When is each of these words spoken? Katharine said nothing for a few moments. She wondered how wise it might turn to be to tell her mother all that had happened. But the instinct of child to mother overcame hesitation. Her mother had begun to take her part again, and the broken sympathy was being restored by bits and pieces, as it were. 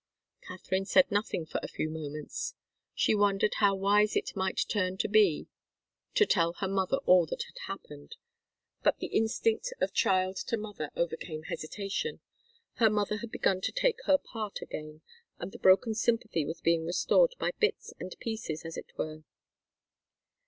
Katharine 0.41 0.85
said 0.85 1.11
nothing 1.11 1.45
for 1.45 1.59
a 1.61 1.67
few 1.67 1.87
moments. 1.87 2.55
She 2.95 3.13
wondered 3.13 3.53
how 3.59 3.75
wise 3.75 4.15
it 4.15 4.35
might 4.35 4.65
turn 4.67 4.97
to 4.97 5.07
be 5.07 5.45
to 6.15 6.25
tell 6.25 6.53
her 6.53 6.67
mother 6.67 6.97
all 7.05 7.27
that 7.27 7.43
had 7.43 7.71
happened. 7.71 8.15
But 8.81 8.97
the 8.97 9.13
instinct 9.15 9.71
of 9.79 9.93
child 9.93 10.37
to 10.47 10.57
mother 10.57 10.89
overcame 10.95 11.43
hesitation. 11.43 12.19
Her 12.77 12.89
mother 12.89 13.17
had 13.17 13.31
begun 13.31 13.61
to 13.61 13.71
take 13.71 14.01
her 14.05 14.17
part 14.17 14.59
again, 14.63 15.01
and 15.37 15.51
the 15.51 15.59
broken 15.59 15.93
sympathy 15.93 16.47
was 16.47 16.61
being 16.61 16.83
restored 16.83 17.35
by 17.37 17.51
bits 17.59 17.93
and 17.99 18.15
pieces, 18.19 18.65
as 18.65 18.77
it 18.77 18.91
were. 18.97 19.23